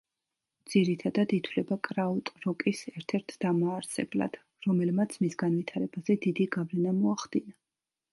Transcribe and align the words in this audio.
ძირითადად 0.73 1.33
ითვლება 1.35 1.75
კრაუტროკის 1.87 2.81
ერთ-ერთ 2.91 3.35
დამაარსებლად, 3.45 4.39
რომელმაც 4.69 5.13
მის 5.25 5.37
განვითარებაზე 5.43 6.17
დიდი 6.25 6.49
გავლენა 6.57 6.95
მოახდინა. 7.03 7.55